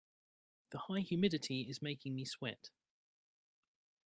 [0.71, 2.71] The high humidity is making me sweat.